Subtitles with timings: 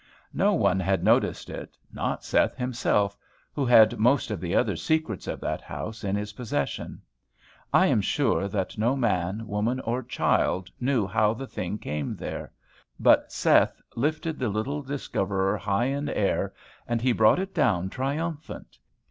[0.33, 3.15] No one had noticed it, not Seth himself,
[3.53, 7.03] who had most of the other secrets of that house in his possession.
[7.71, 12.51] I am sure that no man, woman, or child knew how the thing came there:
[12.99, 16.51] but Seth lifted the little discoverer high in air,
[16.87, 18.79] and he brought it down triumphant.